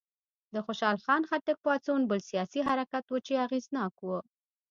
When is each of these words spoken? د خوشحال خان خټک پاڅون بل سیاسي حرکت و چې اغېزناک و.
د 0.53 0.55
خوشحال 0.65 0.97
خان 1.03 1.21
خټک 1.29 1.57
پاڅون 1.65 2.01
بل 2.09 2.19
سیاسي 2.29 2.61
حرکت 2.69 3.05
و 3.09 3.15
چې 3.27 3.33
اغېزناک 3.45 3.93
و. 4.01 4.07